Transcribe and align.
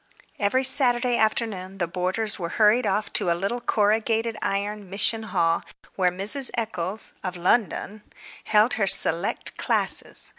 Every 0.39 0.63
Saturday 0.63 1.15
afternoon 1.15 1.77
the 1.77 1.85
boarders 1.87 2.39
were 2.39 2.49
hurried 2.57 2.87
off 2.87 3.13
to 3.13 3.29
a 3.29 3.37
little 3.37 3.59
corrugated 3.61 4.35
iron 4.41 4.89
mission 4.89 5.21
hall 5.21 5.61
where 5.95 6.09
Miss 6.09 6.49
Eccles 6.57 7.13
(of 7.23 7.37
London) 7.37 8.01
held 8.45 8.73
her 8.81 8.87
"select" 8.87 9.57
classes. 9.57 10.29